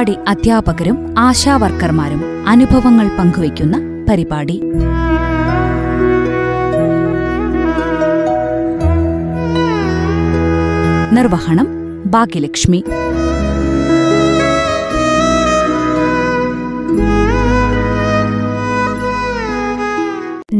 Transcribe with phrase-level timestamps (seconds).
[0.00, 3.76] അങ്കണവാടി അധ്യാപകരും ആശാവർക്കർമാരും അനുഭവങ്ങൾ പങ്കുവയ്ക്കുന്ന
[4.08, 4.62] പരിപാടി.
[11.12, 11.68] നിർവഹണം
[12.06, 12.84] ഭാഗ്യലക്ഷ്മി.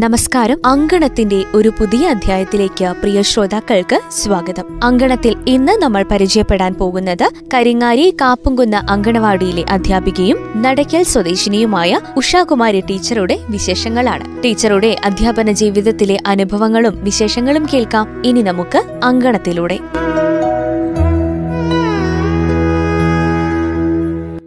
[0.00, 0.58] നമസ്കാരം.
[0.66, 4.84] അങ്കണത്തിന്റെ ഒരു പുതിയ അധ്യായത്തിലേക്ക് പ്രിയ ശ്രോതാക്കൾക്ക് സ്വാഗതം.
[4.84, 14.42] അങ്കണത്തിൽ ഇന്ന് നമ്മൾ പരിചയപ്പെടാൻ പോകുന്നത് കരിങ്ങാരി കാപ്പുംകുന്ന് അങ്കണവാടിയിലെ അധ്യാപികയും നടയ്ക്കൽ സ്വദേശിനിയുമായ ഉഷാകുമാരി ടീച്ചറുടെ വിശേഷങ്ങളാണ്.
[14.44, 18.22] ടീച്ചറുടെ അധ്യാപന ജീവിതത്തിലെ അനുഭവങ്ങളും വിശേഷങ്ങളും കേൾക്കാം.
[18.26, 19.78] ഇനി നമുക്ക് അങ്കണത്തിലൂടെ.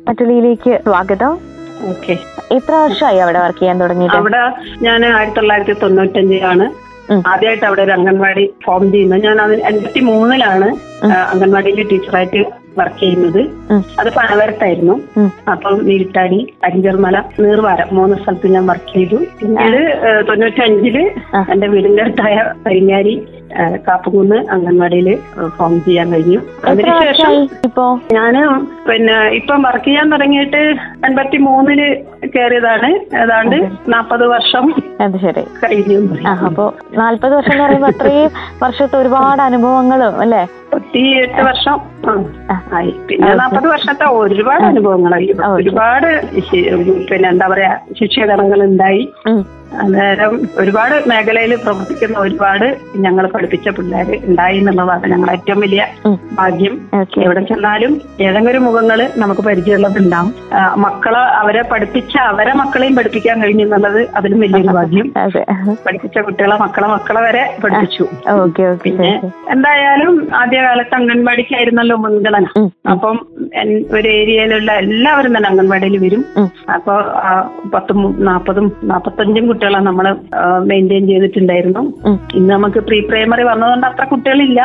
[0.07, 1.52] മറ്റുള്ളിയിലേക്ക് സ്വാഗതം.
[2.51, 4.41] എത്ര വർഷമായി അവിടെ വർക്ക് ചെയ്യാൻ തുടങ്ങി അവിടെ
[4.81, 6.65] ഞാൻ ആയിരത്തി തൊള്ളായിരത്തി തൊണ്ണൂറ്റഞ്ചിലാണ്
[7.25, 9.23] ആദ്യമായിട്ട് അവിടെ ഒരു അംഗൻവാടി ഫോം ചെയ്യുന്നത്.
[9.23, 10.67] ഞാൻ അത് എൺപത്തി മൂന്നിലാണ്
[11.31, 12.41] അംഗൻവാടിയിൽ ടീച്ചറായിട്ട്
[12.77, 13.41] വർക്ക് ചെയ്യുന്നത്.
[13.99, 14.95] അത് പനവരത്തായിരുന്നു.
[15.51, 19.15] അപ്പം വീട്ടാടി അഞ്ചർമല നീർവാരം മൂന്ന് സ്ഥലത്ത് ഞാൻ വർക്ക് ചെയ്തു.
[19.15, 19.79] പിന്നീട്
[20.29, 20.97] തൊണ്ണൂറ്റഞ്ചിൽ.
[21.51, 23.27] എന്റെ വീടിന്റെ അടുത്തായ പരിഞ്ഞാരി
[23.87, 25.19] കാപ്പുകുന്ന് അംഗൻവാടിയിൽ
[25.57, 26.39] ഫോം ചെയ്യാൻ കഴിഞ്ഞു.
[26.67, 27.49] അതിനുശേഷം
[28.13, 28.35] ഞാൻ
[28.89, 30.61] പിന്നെ ഇപ്പം വർക്ക് ചെയ്യാൻ തുടങ്ങിയിട്ട്
[31.07, 31.81] എൺപത്തി മൂന്നിൽ
[32.35, 32.89] കയറിയതാണ്.
[33.21, 35.43] ഏതാണ്ട് നാപ്പത് വർഷം അത് ശരി.
[35.63, 35.99] കഴിഞ്ഞു.
[36.29, 38.31] അപ്പോ നാല്പത് വർഷം എന്ന് പറയുമ്പോ അത്രയും
[38.63, 40.43] വർഷത്തെ ഒരുപാട് അനുഭവങ്ങളും അല്ലേ?
[41.23, 41.92] എട്ട് വർഷം.
[43.07, 45.27] പിന്നെ നാൽപ്പത് വർഷത്തെ ഒരുപാട് അനുഭവങ്ങളായി.
[45.53, 46.07] ഒരുപാട്
[47.11, 49.03] പിന്നെ എന്താ പറയാ ശിക്ഷകരണങ്ങൾ ഉണ്ടായി.
[49.81, 52.65] അന്നേരം ഒരുപാട് മേഖലയിൽ പ്രവർത്തിക്കുന്ന ഒരുപാട്
[53.05, 55.81] ഞങ്ങൾ പഠിപ്പിച്ച പിള്ളേർ ഉണ്ടായി എന്നുള്ളതാണ് ഞങ്ങളുടെ ഏറ്റവും വലിയ
[56.39, 56.75] ഭാഗ്യം.
[57.25, 57.93] എവിടെ ചെന്നാലും
[58.25, 60.31] ഏതെങ്കിലും മുഖങ്ങൾ നമുക്ക് പരിചയമുള്ളതുണ്ടാവും.
[60.85, 65.07] മക്കളെ അവരെ പഠിപ്പിച്ച അവരെ മക്കളെയും പഠിപ്പിക്കാൻ കഴിഞ്ഞു എന്നുള്ളത് അതിലും വലിയൊരു ഭാഗ്യം.
[65.85, 68.05] പഠിപ്പിച്ച കുട്ടികളെ മക്കളെ മക്കളെ വരെ പഠിപ്പിച്ചു.
[68.35, 69.11] ഓക്കെ ഓക്കെ പിന്നെ
[69.55, 72.45] എന്തായാലും ആദ്യകാലത്ത് അംഗൻവാടിക്കായിരുന്നല്ലോ മുൻഗണന.
[72.93, 73.17] അപ്പം
[73.97, 76.23] ഒരു ഏരിയയിലുള്ള എല്ലാവരും തന്നെ അംഗൻവാടിയിൽ വരും.
[76.75, 76.99] അപ്പോൾ
[77.75, 80.05] പത്തും നാപ്പതും നാപ്പത്തഞ്ചും കുട്ടികളെ നമ്മൾ
[80.69, 81.81] മെയിന്റെയിൻ ചെയ്തിട്ടുണ്ടായിരുന്നു.
[82.37, 84.61] ഇന്ന് നമുക്ക് പ്രീ പ്രൈമറി വന്നതുകൊണ്ട് അത്ര കുട്ടികളില്ല.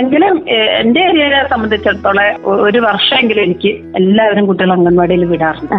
[0.00, 0.34] എങ്കിലും
[0.80, 2.26] എന്റെ ഏരിയയെ സംബന്ധിച്ചിടത്തോളം
[2.66, 5.74] ഒരു വർഷമെങ്കിലും എനിക്ക് എല്ലാവരും കുട്ടികൾ അംഗൻവാടിയിൽ വിടാറുണ്ട്.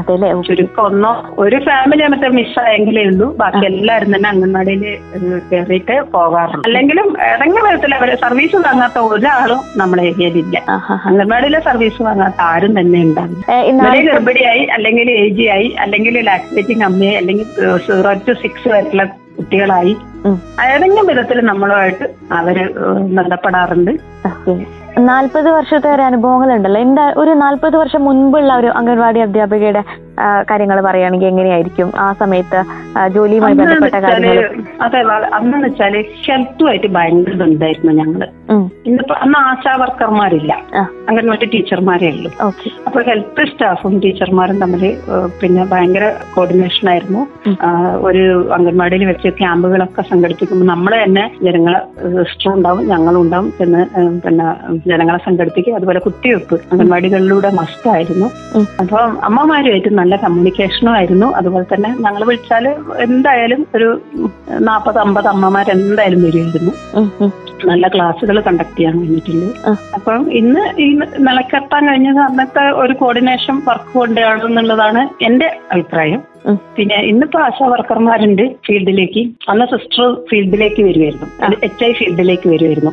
[0.47, 1.11] ചുരുക്കം ഒന്നോ
[1.43, 3.27] ഒരു ഫാമിലി മറ്റേ മിസ്സായെങ്കിലേ ഉള്ളൂ.
[3.41, 4.83] ബാക്കി എല്ലാവരും തന്നെ അംഗൻവാടിയിൽ
[5.51, 6.67] കയറിയിട്ട് പോകാറുണ്ട്.
[6.69, 10.57] അല്ലെങ്കിലും ഏതെങ്കിലും വിധത്തിൽ അവരെ സർവീസ് വാങ്ങാത്ത ഒരാളും നമ്മളെ ഏരിയയിലില്ല.
[11.11, 17.45] അംഗൻവാടിയിലെ സർവീസ് വാങ്ങാത്ത ആരും തന്നെ ഇവരെ ഗർഭിണിയായി അല്ലെങ്കിൽ ഏജിയായി ആയി അല്ലെങ്കിൽ ലാക്ടേറ്റിംഗ് അമ്മയായി അല്ലെങ്കിൽ
[17.85, 19.03] സീറോ ടു സിക്സ് വരെയുള്ള
[19.37, 19.97] കുട്ടികളായി.
[20.69, 22.73] ഏതെങ്കിലും വിധത്തിൽ നമ്മളുമായിട്ട് അവർ
[23.15, 23.91] ബന്ധപ്പെടാറുണ്ട്.
[25.07, 29.81] നാല്പത് വർഷത്തെ ഒരു അനുഭവങ്ങൾ ഉണ്ടല്ലോ എന്താ ഒരു നാല്പത് വർഷം മുൻപുള്ള ഒരു അംഗൻവാടി അധ്യാപികയുടെ
[30.50, 32.59] കാര്യങ്ങൾ പറയുകയാണെങ്കിൽ എങ്ങനെയായിരിക്കും ആ സമയത്ത്
[33.16, 34.47] ജോലിയുമായി ബന്ധപ്പെട്ട കാര്യങ്ങൾ?
[34.81, 35.00] അതെ
[35.38, 35.94] അന്നെന്ന് വെച്ചാൽ
[36.25, 38.22] ഹെൽത്തുമായിട്ട് ഭയങ്കര ബന്ധമായിരുന്നു ഞങ്ങൾ.
[38.88, 40.51] ഇന്നിപ്പോ അന്ന് ആശാ വർക്കർമാരില്ല.
[41.09, 42.31] അംഗൻവാടി ടീച്ചർമാരേ ഉള്ളൂ.
[42.88, 44.83] അപ്പൊ ഹെൽത്ത് സ്റ്റാഫും ടീച്ചർമാരും തമ്മിൽ
[45.41, 47.21] പിന്നെ ഭയങ്കര കോർഡിനേഷൻ ആയിരുന്നു
[48.01, 48.25] ഒരു
[48.57, 51.81] അംഗൻവാടിയിൽ വെച്ച് ക്യാമ്പുകളൊക്കെ സംഘടിപ്പിക്കുമ്പോൾ നമ്മൾ തന്നെ ജനങ്ങളെ
[52.17, 54.47] സിസ്റ്ററും ഉണ്ടാവും ഞങ്ങളും ഉണ്ടാവും പിന്നെ
[54.85, 58.66] ജനങ്ങളെ സംഘടിപ്പിക്കുക അതുപോലെ കുത്തിവെപ്പ് അംഗൻവാടികളിലൂടെ മസ്റ്റായിരുന്നു ആയിരുന്നു ഉം.
[58.81, 62.66] ഏറ്റവും അമ്മമാരുമായിട്ട് നല്ല കമ്മ്യൂണിക്കേഷനും ആയിരുന്നു അതുപോലെ തന്നെ ഞങ്ങൾ വിളിച്ചാൽ
[63.00, 63.89] എന്തായാലും ഒരു
[64.59, 66.73] നാൽപ്പത് അമ്പത് അമ്മമാർ എന്തായാലും വരുമായിരുന്നു.
[67.66, 69.47] നല്ല ക്ലാസ്സുകൾ കണ്ടക്ട് ചെയ്യാൻ വേണ്ടിയിട്ടുണ്ട്.
[69.94, 70.88] അപ്പം ഇന്ന് ഈ
[71.19, 76.22] നിലക്കെത്താൻ കഴിഞ്ഞത് അന്നത്തെ ഒരു കോർഡിനേഷൻ വർക്ക് കൊണ്ടാണെന്നുള്ളതാണ് എന്റെ അഭിപ്രായം.
[76.77, 79.22] പിന്നെ ഇന്നിപ്പോ ആശാ വർക്കർമാരുണ്ട് ഫീൽഡിലേക്ക്.
[79.51, 81.27] അന്ന് സിസ്റ്റർ ഫീൽഡിലേക്ക് വരുമായിരുന്നു
[81.67, 82.91] എച്ച് ഐ ഫീൽഡിലേക്ക് വരുമായിരുന്നു.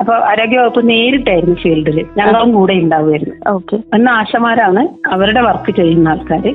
[0.00, 3.78] അപ്പൊ ആരോഗ്യവകുപ്പ് നേരിട്ടായിരുന്നു ഫീൽഡിൽ ഞങ്ങളും കൂടെ ഉണ്ടാവുമായിരുന്നു ഓക്കെ.
[3.96, 4.82] അന്ന് ആശമാരാണ്
[5.14, 6.46] അവരുടെ വർക്ക് ചെയ്യുന്ന ആൾക്കാർ.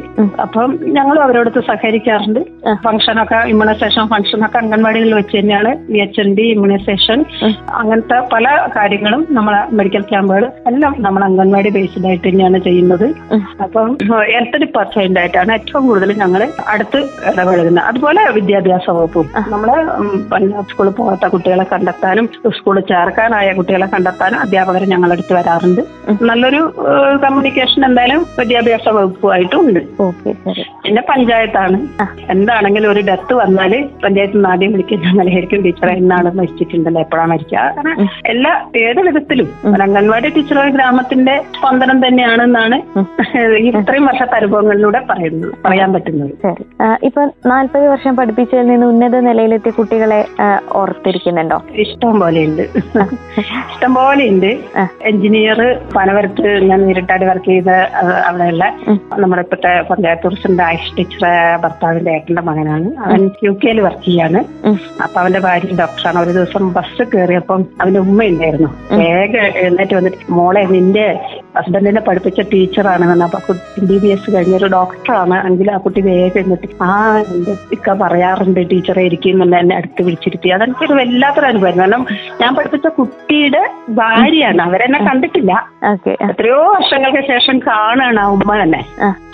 [0.46, 2.42] അപ്പം ഞങ്ങളും അവരോടൊത്ത് സഹകരിക്കാറുണ്ട്.
[2.88, 7.20] ഫംഗ്ഷനൊക്കെ ഇമ്മ്യൂണൈസേഷൻ ഫംഗ്ഷനൊക്കെ അംഗൻവാടികളിൽ വെച്ച് തന്നെയാണ് V H N D immunisation
[7.82, 8.46] അങ്ങനത്തെ പല
[8.78, 13.08] കാര്യങ്ങളും നമ്മളെ മെഡിക്കൽ ക്യാമ്പുകൾ എല്ലാം നമ്മൾ അംഗൻവാടി ബേസ്ഡ് ആയിട്ട് തന്നെയാണ് ചെയ്യുന്നത്.
[13.66, 13.90] അപ്പം
[14.34, 16.31] ഹെൽത്ത് ഡിപ്പാർട്ട്മെന്റ് ആയിട്ടാണ് ഏറ്റവും കൂടുതൽ ഞങ്ങൾ
[16.74, 17.00] അടുത്ത്
[17.30, 19.28] ഇടപഴകുന്നത് അതുപോലെ വിദ്യാഭ്യാസ വകുപ്പും.
[19.54, 19.70] നമ്മൾ
[20.72, 22.26] സ്കൂളിൽ പോകാത്ത കുട്ടികളെ കണ്ടെത്താനും
[22.58, 25.82] സ്കൂളിൽ ചേർക്കാനായ കുട്ടികളെ കണ്ടെത്താനും അധ്യാപകർ ഞങ്ങളെടുത്ത് വരാറുണ്ട്.
[26.30, 26.62] നല്ലൊരു
[27.24, 29.82] കമ്മ്യൂണിക്കേഷൻ എന്തായാലും വിദ്യാഭ്യാസ വകുപ്പുമായിട്ടും ഉണ്ട്.
[30.84, 31.80] പിന്നെ പഞ്ചായത്താണ്.
[32.36, 33.74] എന്താണെങ്കിലും ഒരു ഡെത്ത് വന്നാൽ
[34.04, 37.60] പഞ്ചായത്തിൽ നിന്ന് ആദ്യം വിളിക്കുന്ന ഞങ്ങളായിരിക്കും ടീച്ചറെ എന്നാണ് മരിച്ചിട്ടുണ്ടല്ലോ എപ്പോഴാണ് മരിക്കുക.
[38.34, 38.54] എല്ലാ
[38.86, 39.48] ഏത് വിധത്തിലും.
[39.86, 42.78] അംഗൻവാടി ടീച്ചർ ഗ്രാമത്തിന്റെ സ്പന്ദനം തന്നെയാണെന്നാണ്
[43.80, 46.21] ഇത്രയും വർഷത്തെ അനുഭവങ്ങളിലൂടെ പറയുന്നത് പറയാൻ പറ്റുന്നത്.
[46.44, 46.64] ശരി.
[47.08, 47.22] ഇപ്പൊ
[47.52, 50.20] നാല്പത് വർഷം പഠിപ്പിച്ചതിൽ നിന്ന് ഉന്നത നിലയിലെത്തിയ കുട്ടികളെ
[50.82, 51.58] ഓർത്തിരിക്കുന്നുണ്ടോ?
[51.84, 52.64] ഇഷ്ടം പോലെ ഉണ്ട്
[53.70, 54.52] ഇഷ്ടം പോലെ ഉണ്ട്
[55.12, 55.62] എഞ്ചിനീയർ
[55.96, 57.70] പനവരത്ത് ഞാൻ നേരിട്ടാട് വർക്ക് ചെയ്ത
[58.28, 58.66] അവിടെയുള്ള.
[59.22, 61.34] നമ്മുടെ ഇപ്പോഴത്തെ പഞ്ചായത്ത് പ്രസിഡന്റ് ആയിഷ് ടീച്ചറെ
[61.64, 62.90] ഭർത്താവിന്റെ ഏട്ടന്റെ മകനാണ്.
[63.08, 64.42] അവൻ യു കെയിൽ വർക്ക് ചെയ്യാണ്.
[65.06, 66.20] അപ്പൊ അവന്റെ ഭാര്യ ഡോക്ടറാണ്.
[66.26, 68.70] ഒരു ദിവസം ബസ് കയറിയപ്പം അവന്റെ ഉമ്മ ഉണ്ടായിരുന്നു
[69.02, 71.06] വേഗം എഴുന്നേറ്റ് വന്നിട്ട് മോളെ നിന്റെ
[71.58, 75.38] ഹസ്ബൻഡിനെ പഠിപ്പിച്ച ടീച്ചറാണ് എന്നാ അപ്പൊ എം ബി ബി എസ് കഴിഞ്ഞൊരു ഡോക്ടറാണ്.
[75.48, 80.50] എങ്കിൽ ആ കുട്ടി വേഗം എന്നിട്ട് ആ എന്റെ ഇക്ക പറയാറുണ്ട് ടീച്ചറെ ഇരിക്കും എന്ന് എന്നെ അടുത്ത് വിളിച്ചിരുത്തി.
[80.50, 82.06] അതെനിക്കൊരു വല്ലാത്തൊരു അനുഭവം കാരണം
[82.42, 83.64] ഞാൻ പഠിപ്പിച്ച കുട്ടിയുടെ
[84.02, 84.62] ഭാര്യയാണ്.
[84.62, 85.52] അവരെന്നെ കണ്ടിട്ടില്ല.
[86.30, 88.82] എത്രയോ വർഷങ്ങൾക്ക് ശേഷം കാണാണ് ആ ഉമ്മ തന്നെ.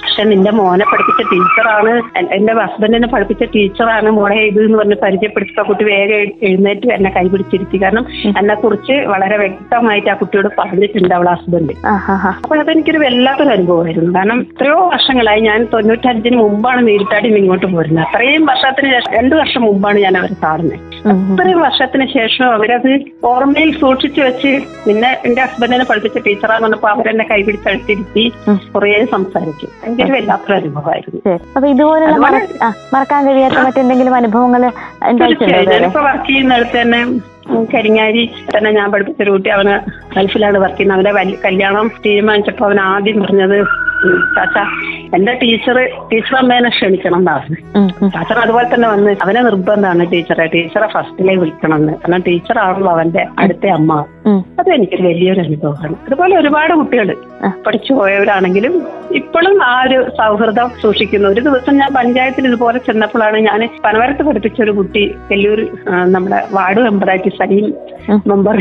[0.02, 1.92] പക്ഷെ നിന്റെ മോനെ പഠിപ്പിച്ച ടീച്ചറാണ്
[2.32, 7.82] എന്റെ ഹസ്ബൻഡിനെ പഠിപ്പിച്ച ടീച്ചറാണ് മോളെ ഇത് എന്ന് പറഞ്ഞ് പരിചയപ്പെടുത്ത കുട്ടി വേഗം എഴ്- എഴുന്നേറ്റ് എന്നെ കൈപിടിച്ചിരുത്തി
[7.82, 8.06] കാരണം
[8.38, 11.94] എന്നെ കുറിച്ച് വളരെ വ്യക്തമായിട്ട് ആ കുട്ടിയോട് പറഞ്ഞിട്ടുണ്ട് അവളെ ഹസ്ബൻഡ് ആ
[12.38, 14.16] അപ്പൊ അതെനിക്കൊരു വല്ലാത്തൊരു അനുഭവമായിരുന്നു.
[14.16, 18.06] കാരണം എത്രയോ വർഷങ്ങളായി ഞാൻ തൊണ്ണൂറ്റഞ്ചിന് മുമ്പാണ് നേരിട്ടാടി ഇങ്ങോട്ട് പോരുന്നത്.
[18.08, 20.80] അത്രയും വർഷത്തിന് ശേഷം രണ്ടു വർഷം മുമ്പാണ് ഞാൻ അവരെ കാണുന്നത്.
[21.34, 22.92] അത്രയും വർഷത്തിന് ശേഷം അവരത്
[23.24, 24.52] ഓർമ്മയിൽ സൂക്ഷിച്ചു വെച്ച്
[24.88, 28.26] നിന്നെ എന്റെ ഹസ്ബൻഡിനെ പഠിപ്പിച്ച ടീച്ചറാന്ന് പറഞ്ഞപ്പോ അവരെന്നെ കൈപിടിച്ചടുത്തിരുത്തി
[28.76, 29.68] കുറേ സംസാരിച്ചു.
[29.88, 31.22] ഭയങ്കര വല്ലാത്തൊരു അനുഭവമായിരുന്നു.
[31.56, 32.18] അപ്പൊ ഇതുപോലുള്ള
[32.94, 34.64] മറക്കാൻ കഴിയാത്ത മറ്റെന്തെങ്കിലും അനുഭവങ്ങൾ
[35.20, 35.72] തീർച്ചയായും?
[35.72, 37.02] ഞാനിപ്പോ വർക്ക് ചെയ്യുന്നിടത്ത് തന്നെ
[37.74, 38.24] കരിങ്ങാരി
[38.56, 39.50] തന്നെ ഞാൻ പഠിപ്പിച്ച ഒരു കുട്ടി.
[39.50, 39.76] അവന്
[40.16, 41.10] ഗൾഫിലാണ് വർക്ക് ചെയ്യുന്നത്.
[41.10, 43.58] അവന്റെ കല്യാണം തീരുമാനിച്ചപ്പോ അവൻ ആദ്യം പറഞ്ഞത്
[44.36, 44.58] ചാച്ച
[45.16, 45.78] എന്റെ ടീച്ചർ
[46.12, 47.36] ടീച്ചർ അമ്മേനെ ക്ഷണിക്കണം എന്നാ
[47.76, 47.88] ഉം.
[48.42, 53.92] അതുപോലെ തന്നെ വന്ന് അവനെ നിർബന്ധമാണ് ടീച്ചറെ ടീച്ചറെ ഫസ്റ്റിലെ വിളിക്കണം എന്ന് കാരണം ടീച്ചറാണല്ലോ അവന്റെ അടുത്ത അമ്മ.
[54.60, 55.96] അത് എനിക്കൊരു വലിയൊരു അനുഭവമാണ്.
[56.06, 57.10] അതുപോലെ ഒരുപാട് കുട്ടികൾ
[57.68, 58.76] പഠിച്ചു പോയവരാണെങ്കിലും
[59.18, 64.74] ഇപ്പോഴും ആ ഒരു സൗഹൃദം സൂക്ഷിക്കുന്നു ഒരു ദിവസം ഞാൻ പഞ്ചായത്തിൽ ഇതുപോലെ ചെന്നപ്പോഴാണ് ഞാൻ പനവരത്ത് പഠിപ്പിച്ച ഒരു
[64.78, 65.60] കുട്ടി വെല്ലൂർ
[66.14, 67.68] നമ്മുടെ വാർഡ് മെമ്പറായിട്ട് സലീം.
[68.28, 68.58] മെമ്പർ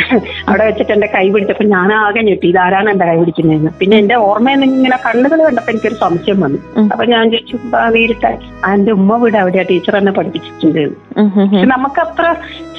[0.46, 4.58] അവിടെ വെച്ചിട്ട് എന്റെ കൈ പിടിച്ചപ്പോൾ ഞാൻ ആകെ ഞെട്ടി ഇതാരാണ് എന്റെ കൈ പിടിക്കുന്നതെന്ന് പിന്നെ എന്റെ ഓർമ്മയിൽ
[4.62, 6.58] നിന്ന് ഇങ്ങനെ കണ്ണുകൾ കണ്ടപ്പോൾ എനിക്കൊരു സംശയം വന്നു.
[6.87, 8.31] അപ്പൊ ഞാൻ ചോദിച്ചു "ആ, നേരിട്ട്
[8.62, 11.50] ആ എന്റെ ഉമ്മ വീട് അവിടെയാ ടീച്ചർ എന്നെ പഠിപ്പിച്ചിട്ടുണ്ട് എന്ന്." ഉം, ഉം, ഉം.
[11.50, 12.25] പക്ഷെ നമുക്ക് അത്ര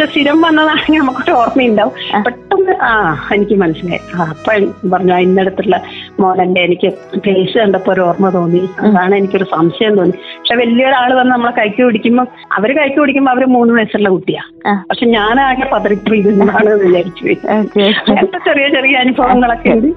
[0.07, 1.93] സ്ഥിരം വന്നതാണെങ്കിൽ നമുക്കൊരു ഓർമ്മയുണ്ടാവും
[2.25, 2.91] പെട്ടെന്ന് ആ
[3.35, 4.51] എനിക്ക് മനസ്സിലായി അപ്പൊ
[4.91, 5.77] പറഞ്ഞു "ആ, ഇന്നടത്തുള്ള
[6.19, 8.69] മോനല്ലേ എനിക്ക് ഫേസ് കണ്ടപ്പോ ഒരു ഓർമ്മ തോന്നി.
[8.79, 10.11] അതാണ് എനിക്കൊരു സംശയം തോന്നി.
[10.11, 14.73] പക്ഷെ വലിയൊരാൾ വന്ന് നമ്മളെ കൈക്ക് പിടിക്കുമ്പോ അവർ കൈക്ക് പിടിക്കുമ്പോ അവർ മൂന്ന് വയസ്സുള്ള കുട്ടിയാ.
[14.89, 15.69] പക്ഷെ ഞാൻ ആകെ
[16.15, 17.47] എന്ന് വിചാരിച്ചു.
[18.09, 19.87] അങ്ങനത്തെ ചെറിയ ചെറിയ അനുഭവങ്ങളൊക്കെ ഉണ്ട്.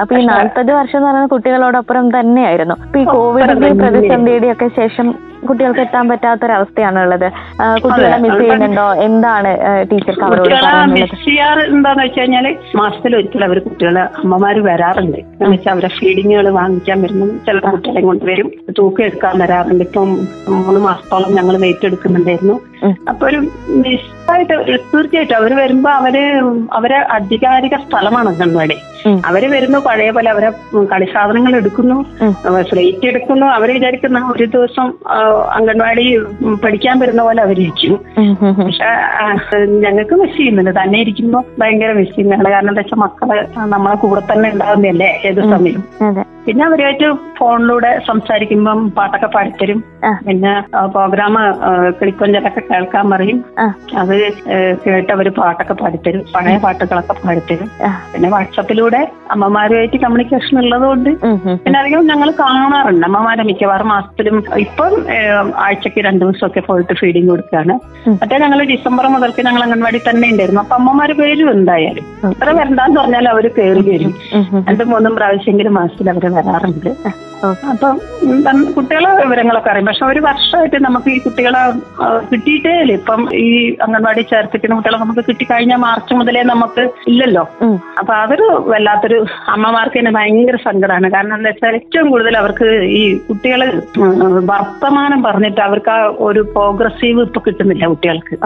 [0.00, 2.76] അപ്പൊ ഈ നാൽപ്പത് വർഷം എന്ന് പറയുന്നത് കുട്ടികളോടൊപ്പം തന്നെയായിരുന്നു.
[2.84, 3.70] അപ്പൊ ഈ കോവിഡിന്റെ.
[3.80, 5.06] പ്രതിസന്ധിയുടെ ഒക്കെ ശേഷം
[5.48, 7.26] കുട്ടികൾക്ക് എത്താൻ പറ്റാത്തൊരവസ്ഥയാണുള്ളത്.
[7.26, 8.86] ഉള്ളത് കുട്ടികളെ മിസ് ചെയ്യുന്നുണ്ടോ?
[9.06, 9.50] എന്താണ്
[9.90, 10.54] ടീച്ചർക്ക് അവരോട്
[11.68, 12.46] എന്താന്ന് വെച്ച് കഴിഞ്ഞാൽ
[12.80, 18.50] മാസത്തിൽ ഒരിക്കൽ അവർ കുട്ടികളെ അമ്മമാര് വരാറുണ്ട് എന്ന് വെച്ചാൽ അവരെ ഫീഡിങ്ങുകൾ വാങ്ങിക്കാൻ വരുന്നു ചില കുട്ടികളെ കൊണ്ടുവരും
[18.78, 19.84] തൂക്കം എടുക്കാൻ വരാറുണ്ട്.
[19.88, 20.10] ഇപ്പം
[20.54, 22.58] മൂന്ന് മാസത്തോളം ഞങ്ങൾ വെയിറ്റ് എടുക്കുന്നുണ്ടായിരുന്നു.
[23.08, 23.40] അപ്പൊ ഒരു
[24.28, 26.16] മിസ്സായിട്ട് തീർച്ചയായിട്ടും അവർ വരുമ്പോ അവർ
[26.78, 28.76] അവരെ അധികാരിക സ്ഥലമാണ് അംഗൻവാടി.
[29.28, 31.96] അവർ വരുന്നു പഴയ പോലെ അവരെ കളി കളിസാധനങ്ങൾ എടുക്കുന്നു.
[32.70, 33.46] സ്ലേറ്റ് എടുക്കുന്നു.
[33.56, 34.86] അവർ വിചാരിക്കുന്ന ഒരു ദിവസം
[35.58, 36.04] അംഗൻവാടി
[36.64, 37.94] പഠിക്കാൻ വരുന്ന പോലെ അവരിരിക്കും.
[38.64, 38.90] പക്ഷെ
[39.84, 40.72] ഞങ്ങൾക്ക് മിസ് ചെയ്യുന്നുണ്ട്.
[40.80, 42.50] തന്നെ ഇരിക്കുമ്പോ ഭയങ്കര മിസ് ചെയ്യുന്നുണ്ട്.
[42.54, 45.82] കാരണം എന്താ വെച്ചാൽ മക്കൾ നമ്മളെ കൂടെ തന്നെ ഉണ്ടാകുന്നതല്ലേ ഏത് സമയം?
[46.48, 47.06] പിന്നെ അവരുമായിട്ട്
[47.38, 49.80] ഫോണിലൂടെ സംസാരിക്കുമ്പം പാട്ടൊക്കെ പാടിത്തരും.
[50.26, 50.52] പിന്നെ
[50.94, 51.34] പ്രോഗ്രാം
[51.98, 53.38] കിളിക്കൊഞ്ചലൊക്കെ കേൾക്കാൻ പറയും.
[54.02, 54.14] അത്
[54.84, 56.22] കേട്ട് അവർ പാട്ടൊക്കെ പാടിത്തരും.
[56.34, 57.68] പഴയ പാട്ടുകളൊക്കെ പാടിത്തരും.
[58.12, 59.00] പിന്നെ വാട്സപ്പിലൂടെ
[59.34, 61.10] അമ്മമാരുമായിട്ട് കമ്മ്യൂണിക്കേഷൻ ഉള്ളതുകൊണ്ട്.
[61.64, 63.04] പിന്നെ അധികം ഞങ്ങൾ കാണാറുണ്ട്.
[63.10, 64.94] അമ്മമാരെ മിക്കവാറും മാസത്തിലും ഇപ്പം
[65.66, 67.76] ആഴ്ചക്ക് രണ്ടു ദിവസമൊക്കെ പോയിട്ട് ഫീഡിങ് കൊടുക്കുകയാണ്.
[68.22, 70.62] മറ്റേ ഞങ്ങൾ ഡിസംബർ മുതൽക്ക് ഞങ്ങൾ അംഗൻവാടി തന്നെ ഉണ്ടായിരുന്നു.
[70.64, 72.06] അപ്പൊ അമ്മമാര് പേരും എന്തായാലും.
[72.32, 74.14] എത്ര വരണ്ടാന്ന് പറഞ്ഞാൽ അവർ കയറി വരും.
[74.70, 76.90] രണ്ടും മൂന്നും പ്രാവശ്യമെങ്കിലും മാസത്തിൽ അവർ വരാറുണ്ട്.
[77.72, 77.96] അപ്പം
[78.76, 81.60] കുട്ടികളെ വിവരങ്ങളൊക്കെ അറിയും പക്ഷെ ഒരു വർഷമായിട്ട് നമുക്ക് ഈ കുട്ടികളെ
[82.30, 83.50] കിട്ടിയിട്ടേ ഇല്ല ഇപ്പം ഈ
[83.84, 87.44] അംഗൻവാടി ചേർത്തിക്കുന്ന കുട്ടികളെ നമുക്ക് കിട്ടിക്കഴിഞ്ഞാൽ മാർച്ച് മുതലേ നമുക്ക് ഇല്ലല്ലോ.
[88.00, 89.18] അപ്പൊ അതൊരു വല്ലാത്തൊരു
[89.54, 92.68] അമ്മമാർക്ക് തന്നെ ഭയങ്കര സങ്കടമാണ് കാരണം എന്താ വെച്ചാൽ ഏറ്റവും കൂടുതൽ അവർക്ക്
[93.00, 93.62] ഈ കുട്ടികൾ
[94.52, 98.36] വർത്തമാനം പറഞ്ഞിട്ട് അവർക്ക് ആ ഒരു പ്രോഗ്രസീവ് ഇപ്പൊ കിട്ടുന്നില്ല കുട്ടികൾക്ക്.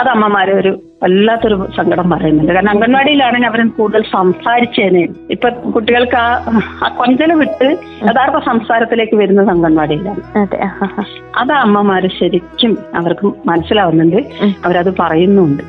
[0.00, 2.52] അത് അമ്മമാരെ ഒരു വല്ലാത്തൊരു സങ്കടം പറയുന്നുണ്ട്.
[2.52, 5.02] കാരണം അംഗൻവാടിയിലാണെങ്കിൽ അവരും കൂടുതൽ സംസാരിച്ചേനെ.
[5.30, 7.68] ഇപ്പൊ കുട്ടികൾക്ക് ആ കൊഞ്ചൽ വിട്ട്
[8.08, 10.22] യഥാർത്ഥ സംസാരത്തിലേക്ക് വരുന്നത് അംഗൻവാടിയിലാണ്.
[11.40, 14.18] അതെ അമ്മമാര് ശരിക്കും അവർക്ക് മനസ്സിലാവുന്നുണ്ട്.
[14.64, 15.62] അവരത് പറയുന്നുണ്ട്.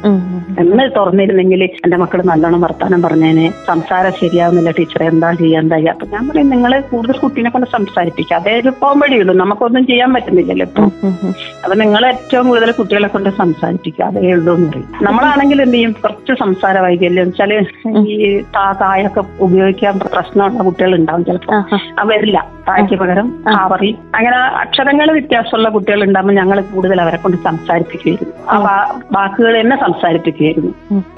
[0.62, 3.46] എന്ന് തുറന്നിരുന്നെങ്കിൽ എന്റെ മക്കൾ നല്ലോണം വർത്താനം പറഞ്ഞേനെ.
[3.68, 5.94] സംസാരം ശരിയാവുന്നില്ല ടീച്ചറെ എന്താ ചെയ്യാൻ എന്താ ചെയ്യാ.
[5.94, 8.36] അപ്പൊ ഞാൻ പറയും നിങ്ങൾ കൂടുതൽ കുട്ടീനെ കൊണ്ട് സംസാരിപ്പിക്കുക.
[8.36, 10.84] അതേ ഒരു പോംവഴിയുള്ളൂ നമുക്കൊന്നും ചെയ്യാൻ പറ്റുന്നില്ലല്ലോ ഇപ്പൊ.
[11.64, 14.06] അപ്പൊ നിങ്ങൾ ഏറ്റവും കൂടുതൽ കുട്ടികളെ കൊണ്ട് സംസാരിപ്പിക്കുക.
[14.06, 14.90] അതേ ഉള്ളൂ എന്ന് പറയും.
[15.26, 15.92] നമ്മളാണെങ്കിൽ എന്ത് ചെയ്യും?
[16.04, 17.28] കുറച്ച് സംസാര വൈകല്യം.
[17.28, 17.52] വെച്ചാൽ
[18.14, 18.16] ഈ
[18.56, 22.38] താ തായൊക്കെ ഉപയോഗിക്കാൻ പ്രശ്നമുള്ള കുട്ടികൾ ഉണ്ടാവും ചിലപ്പോൾ വരില്ല.
[22.68, 28.58] തായ്ക്ക് പകരം താവറി അങ്ങനെ അക്ഷരങ്ങൾ വ്യത്യാസമുള്ള കുട്ടികൾ ഉണ്ടാകുമ്പോൾ ഞങ്ങൾ കൂടുതൽ അവരെ കൊണ്ട് സംസാരിപ്പിക്കുകയായിരുന്നു ആ
[29.12, 30.72] വാക്കുകൾ തന്നെ സംസാരിപ്പിക്കുകയായിരുന്നു.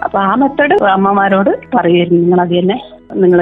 [0.04, 2.22] അപ്പൊ ആ മെത്തേഡ് അമ്മമാരോട് പറയുമായിരുന്നു.
[2.24, 2.78] നിങ്ങൾ അത് തന്നെ
[3.24, 3.40] നിങ്ങൾ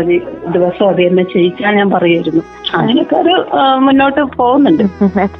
[0.55, 2.43] ദിവസം അത് തന്നെ ചെയ്യിക്കാൻ ഞാൻ പറയുമായിരുന്നു.
[2.77, 3.35] അങ്ങനെയൊക്കെ ഒരു
[3.85, 4.83] മുന്നോട്ട് പോകുന്നുണ്ട്.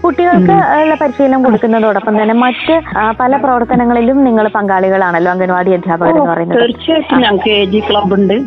[0.03, 2.75] കുട്ടികൾക്ക് ഉള്ള പരിശീലനം കൊടുക്കുന്നതോടൊപ്പം തന്നെ മറ്റ്
[3.21, 6.61] പല പ്രവർത്തനങ്ങളിലും നിങ്ങൾ പങ്കാളികളാണല്ലോ അംഗൻവാടി അധ്യാപകർ എന്ന് പറയുന്നത്.
[6.61, 8.37] തീർച്ചയായിട്ടും ഞങ്ങൾക്ക് എ ജി ക്ലബ് ഉണ്ട്.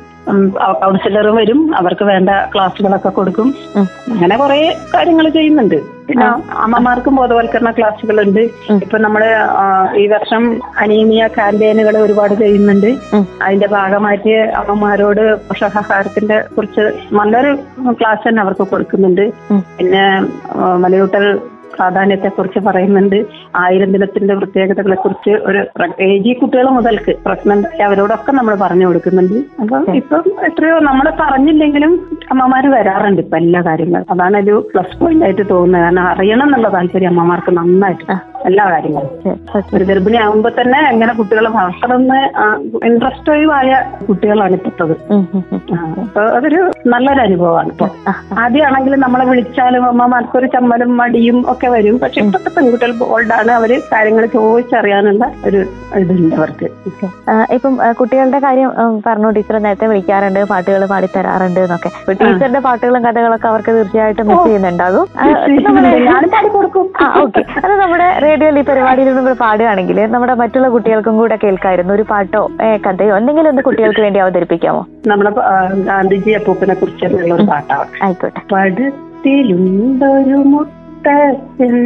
[0.81, 1.61] കൗൺസിലർ വരും.
[1.77, 3.55] അവർക്ക് വേണ്ട ക്ലാസ്സുകളൊക്കെ കൊടുക്കും.
[4.13, 4.59] അങ്ങനെ കുറെ
[4.95, 5.79] കാര്യങ്ങൾ ചെയ്യുന്നുണ്ട്.
[6.09, 6.27] പിന്നെ
[6.65, 8.41] അമ്മമാർക്കും ബോധവൽക്കരണ ക്ലാസ്സുകളുണ്ട്.
[8.85, 9.23] ഇപ്പൊ നമ്മൾ
[10.03, 10.43] ഈ വർഷം
[10.83, 12.91] അനീമിയ ക്യാമ്പയിനുകൾ ഒരുപാട് ചെയ്യുന്നുണ്ട്.
[13.43, 16.87] അതിന്റെ ഭാഗമായിട്ട് അമ്മമാരോട് പോഷകാഹാരത്തിന്റെ കുറിച്ച്
[17.19, 17.53] നല്ലൊരു
[18.01, 19.25] ക്ലാസ് തന്നെ അവർക്ക് കൊടുക്കുന്നുണ്ട്.
[19.79, 20.05] പിന്നെ
[20.85, 21.27] മലയൂട്ടൽ
[21.79, 23.25] പ്രാധാന്യത്തെ കുറിച്ച് പറയുന്നുണ്ട്.
[23.57, 25.61] ആയിരം ദിനത്തിന്റെ പ്രത്യേകതകളെ കുറിച്ച് ഒരു
[26.01, 29.39] എ ജി കുട്ടികൾ മുതൽക്ക് പ്രഗ്നന്റ് അവരോടൊക്കെ നമ്മൾ പറഞ്ഞു കൊടുക്കുന്നുണ്ട്.
[29.61, 31.93] അപ്പം ഇപ്പം എത്രയോ നമ്മൾ പറഞ്ഞില്ലെങ്കിലും
[32.31, 34.07] അമ്മമാര് വരാറുണ്ട് ഇപ്പൊ എല്ലാ കാര്യങ്ങളും.
[34.11, 35.83] അതാണ് ഒരു പ്ലസ് പോയിന്റ് ആയിട്ട് തോന്നുന്നത്.
[35.83, 38.13] കാരണം അറിയണം എന്നുള്ള താല്പര്യം അമ്മമാർക്ക് നന്നായിട്ട്.
[38.47, 39.09] എല്ലാ കാര്യങ്ങളും.
[39.75, 42.19] ഒരു ഗർഭിണി ആകുമ്പോ തന്നെ എങ്ങനെ കുട്ടികളെ വളർത്തണമെന്ന്
[42.89, 43.71] ഇൻട്രസ്റ്റ് ആയ
[44.09, 44.95] കുട്ടികളാണ് ഇപ്പോഴത്തത്
[45.73, 46.61] ആ, അപ്പൊ അതൊരു
[46.93, 47.87] നല്ലൊരു അനുഭവമാണ് ഇപ്പൊ.
[48.43, 51.97] ആദ്യമാണെങ്കിൽ നമ്മളെ വിളിച്ചാലും അമ്മമാർക്കൊരു ചമ്മലും മടിയും ഒക്കെ വരും.
[52.03, 55.61] പക്ഷെ ഇപ്പോഴത്തെ പെൺകുട്ടികൾ ബോൾഡാണ് അവർ കാര്യങ്ങൾ ചോദിച്ചറിയാനുള്ള ഒരു
[56.03, 56.69] ഇതുണ്ട് അവർക്ക്.
[57.57, 58.71] ഇപ്പം കുട്ടികളുടെ കാര്യം
[59.07, 60.41] പറഞ്ഞു ടീച്ചർ നേരത്തെ വിളിക്കാറുണ്ട്.
[60.53, 61.91] പാട്ടുകൾ പാടിത്തരാറുണ്ട് എന്നൊക്കെ.
[62.01, 65.07] ടീച്ചറിന്റെ ടീച്ചറുടെ പാട്ടുകളും കഥകളൊക്കെ അവർക്ക് തീർച്ചയായിട്ടും മിസ് ചെയ്യുന്നുണ്ടാകും
[67.59, 71.93] അത് നമ്മുടെ റേഡിയോയിൽ ഈ പരിപാടിയിൽ നമ്മൾ പാടുകയാണെങ്കിൽ നമ്മുടെ മറ്റുള്ള കുട്ടികൾക്കും കൂടെ കേൾക്കായിരുന്നു.
[71.95, 72.43] ഒരു പാട്ടോ
[72.87, 74.83] കഥയോ എന്തെങ്കിലും ഒന്ന് കുട്ടികൾക്ക് വേണ്ടി അവതരിപ്പിക്കാമോ?
[75.07, 75.33] നമ്മുടെ
[75.91, 77.89] ഗാന്ധിജി അപ്പൂപ്പനെ കുറിച്ചുള്ള ഒരു പാട്ടാണ്.
[78.07, 78.41] ആയിക്കോട്ടെ.
[78.55, 81.77] പടുത്തിലുണ്ടൊരു മുത്തച്ഛൻ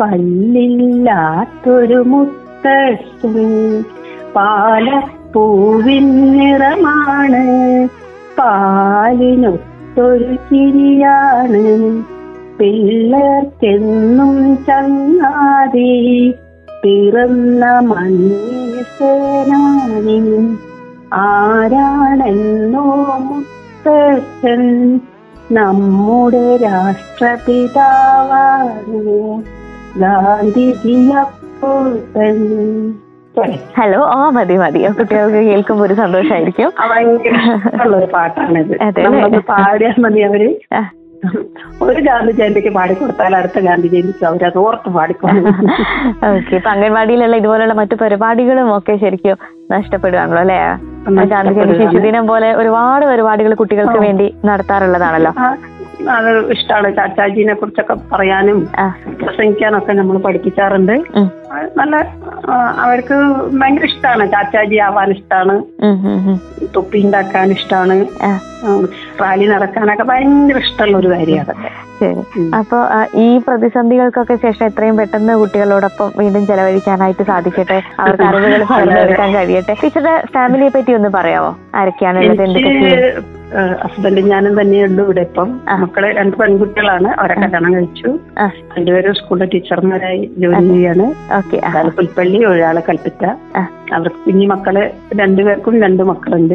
[0.00, 3.36] പല്ലില്ലാത്തൊരു മുത്തച്ഛൻ
[4.36, 6.06] പാലപ്പൂവിൻ
[6.36, 7.42] നിറമാണ്
[8.38, 11.62] പാലിനൊത്തൊരു ചിരിയാണ്
[12.62, 15.92] പിള്ളേർക്കെന്നും ചങ്ങാതി
[16.82, 18.58] പിറന്ന മഞ്ഞേനാനി
[21.12, 22.84] ആരാണെന്നോ
[23.18, 24.62] മുത്തച്ഛൻ
[25.52, 27.42] നമ്മുടെ രാഷ്ട്രപിതാവാണ്
[30.00, 31.08] ഗാന്ധിജിയപ്പൂപ്പൻ
[33.76, 34.80] ഹലോ ആ മതി മതി.
[34.88, 36.72] കുട്ടികൾക്ക് കേൾക്കുമ്പോൾ ഒരു സന്തോഷമായിരിക്കും.
[36.90, 38.74] ഭയങ്കര പാട്ടാണിത്.
[39.38, 40.42] പാടിയാൽ മതി അവർ.
[41.84, 45.68] ഒരു ഗാന്ധി ജയന്തിക്ക് പാടിക്കൊടുത്താൽ അടുത്ത ഗാന്ധി ജയന്തിക്ക് അവരത് ഓർത്ത് പാടിക്കൊടുക്കും
[46.28, 49.36] ഓക്കെ ഇപ്പൊ അംഗൻവാടിയിലുള്ള ഇതുപോലുള്ള മറ്റു പരിപാടികളും ഒക്കെ ശരിക്കും
[49.72, 50.60] നഷ്ടപ്പെടുകയാണല്ലോ അല്ലെ?
[51.30, 55.32] ഗാന്ധി ജയന്തി ശിശുദിനം പോലെ ഒരുപാട് പരിപാടികൾ കുട്ടികൾക്ക് വേണ്ടി നടത്താറുള്ളതാണല്ലോ.
[56.16, 58.58] അത് ഇഷ്ടമാണ് ചാച്ചാജീനെ കുറിച്ചൊക്കെ പറയാനും
[59.20, 60.94] പ്രസംഗിക്കാനൊക്കെ നമ്മൾ പഠിപ്പിക്കാറുണ്ട്.
[61.80, 61.96] നല്ല
[62.84, 63.16] അവർക്ക്
[63.60, 65.56] ഭയങ്കര ഇഷ്ടമാണ് ചാച്ചാജി ആവാൻ ഇഷ്ടമാണ്.
[66.76, 67.96] തൊപ്പി ഉണ്ടാക്കാൻ ഇഷ്ടമാണ്
[69.22, 71.70] റാലി നടക്കാനൊക്കെ ഭയങ്കര ഇഷ്ടമുള്ള ഒരു കാര്യമാണ് അതൊക്കെ.
[72.00, 72.22] ശരി.
[72.58, 72.78] അപ്പൊ
[73.24, 77.78] ഈ പ്രതിസന്ധികൾക്കൊക്കെ ശേഷം എത്രയും പെട്ടെന്ന് കുട്ടികളോടൊപ്പം വീണ്ടും ചെലവഴിക്കാനായിട്ട് സാധിക്കട്ടെ?
[78.00, 79.76] അവർക്ക് അറിവുകൾ പകർന്നെടുക്കാൻ കഴിയട്ടെ?
[79.82, 81.52] ടീച്ചറുടെ ഫാമിലിയെ പറ്റി ഒന്ന് പറയാമോ?
[81.80, 82.72] ആരൊക്കെയാണ് എന്തൊക്കെ
[83.82, 85.60] ഹസ്ബൻഡും ഞാനും തന്നെയുള്ളൂ ഇവിടെ ഇപ്പം.
[85.80, 87.08] മക്കളെ രണ്ട് പെൺകുട്ടികളാണ്.
[87.08, 88.18] അവരെ കല്യാണം കഴിച്ചു.
[88.78, 91.34] രണ്ടുപേരും സ്കൂളിലെ ടീച്ചർമാരായി ജോലി ചെയ്യാണ്.
[91.56, 93.66] ഒരാൾ പുൽപ്പള്ളി ഒരാളെ കൽപ്പിറ്റ ആ.
[93.92, 96.54] അവർക്ക് കുഞ്ഞു മക്കൾ രണ്ടുപേർക്കും രണ്ട് മക്കളുണ്ട്.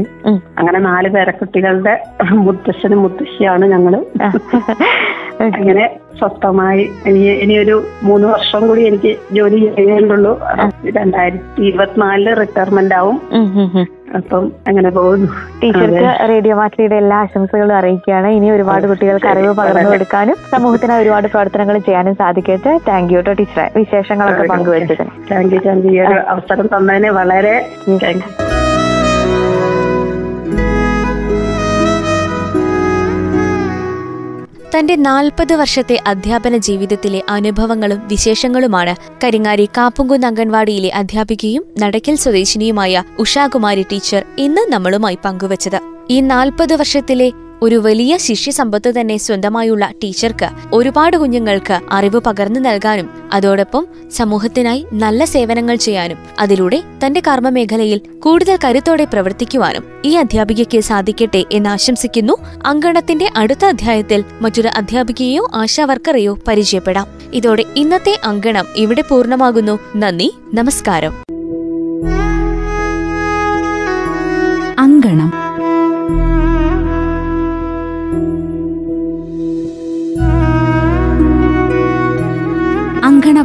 [0.57, 4.05] അങ്ങനെ നാല് പേരക്കുട്ടികളുടെ മുത്തശ്ശനും മുത്തശ്ശിയാണ് ഞങ്ങൾ.
[5.41, 10.39] അങ്ങനെ സ്വസ്ഥമായി ഇനി ഇനിയൊരു മൂന്ന് വർഷം കൂടി എനിക്ക് ജോലി ചെയ്യേണ്ടുള്ളൂ.
[10.89, 13.21] രണ്ടായിരത്തി ഇരുപത്തിനാലിൽ റിട്ടയർമെന്റ് ആവും.
[14.15, 15.27] അപ്പം അങ്ങനെ പോകുന്നു.
[15.63, 18.27] ടീച്ചർക്ക് റേഡിയോ മാറ്റിയുടെ എല്ലാ ആശംസകളും അറിയിക്കുകയാണ്.
[18.27, 22.79] ഇനി ഒരുപാട് കുട്ടികൾക്ക് അറിവ് പകർന്നു കൊടുക്കാനും സമൂഹത്തിന് ഒരുപാട് പ്രവർത്തനങ്ങൾ ചെയ്യാനും സാധിക്കട്ടെ.
[22.87, 23.71] താങ്ക് യു കേട്ടോ ടീച്ചറെ.
[23.75, 25.09] വിശേഷങ്ങളൊക്കെ പങ്കുവച്ചതിന്.
[25.31, 28.66] താങ്ക് യു താങ്ക് യു ഈ അവസരം തന്നതിന് വളരെ താങ്ക് യു
[34.75, 44.25] തന്റെ നാൽപ്പത് വർഷത്തെ അധ്യാപന ജീവിതത്തിലെ അനുഭവങ്ങളും വിശേഷങ്ങളുമാണ് കരിങ്ങാരി കാപ്പുങ്കുന്ന് അംഗൻവാടിയിലെ അധ്യാപികയും നടക്കൽ സ്വദേശിനിയുമായ ഉഷാകുമാരി ടീച്ചർ
[44.37, 45.79] ഇന്ന് നമ്മളുമായി പങ്കുവച്ചത്.
[46.09, 47.31] ഈ നാൽപ്പത് വർഷത്തിലെ
[47.63, 55.75] ഒരു വലിയ ശിഷ്യസമ്പത്ത് തന്നെ സ്വന്തമായുള്ള ടീച്ചർക്ക് ഒരുപാട് കുഞ്ഞുങ്ങൾക്ക് അറിവ് പകർന്നു നൽകാനും അതോടൊപ്പം സമൂഹത്തിനായി നല്ല സേവനങ്ങൾ
[55.75, 62.33] ചെയ്യാനും അതിലൂടെ തന്റെ കർമ്മമേഖലയിൽ കൂടുതൽ കരുത്തോടെ പ്രവർത്തിക്കുവാനും ഈ അധ്യാപികയ്ക്ക് സാധിക്കട്ടെ എന്ന് ആശംസിക്കുന്നു.
[62.65, 67.07] അങ്കണത്തിന്റെ അടുത്ത അധ്യായത്തിൽ മറ്റൊരു അധ്യാപികയെയോ ആശാവർക്കറെയോ പരിചയപ്പെടാം.
[67.33, 69.79] ഇതോടെ ഇന്നത്തെ അങ്കണം ഇവിടെ പൂർണമാകുന്നു.
[69.95, 71.13] നന്ദി നമസ്കാരം.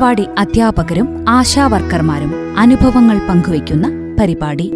[0.02, 3.86] അങ്കണവാടി അധ്യാപകരും ആശാവർക്കർമാരും അനുഭവങ്ങൾ പങ്കുവയ്ക്കുന്ന
[4.20, 4.66] പരിപാടി.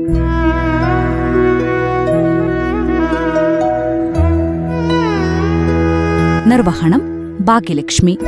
[6.46, 7.02] നിർവഹണം
[7.40, 8.18] ഭാഗ്യലക്ഷ്മി.